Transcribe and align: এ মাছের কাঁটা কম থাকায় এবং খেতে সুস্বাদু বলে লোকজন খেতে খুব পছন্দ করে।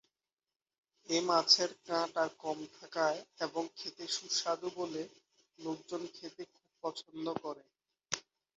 এ 1.09 1.17
মাছের 1.27 1.71
কাঁটা 1.85 2.25
কম 2.39 2.57
থাকায় 2.77 3.19
এবং 3.45 3.63
খেতে 3.77 4.05
সুস্বাদু 4.15 4.67
বলে 4.77 5.01
লোকজন 5.59 6.01
খেতে 6.15 6.43
খুব 6.53 6.65
পছন্দ 6.83 7.25
করে। 7.43 7.63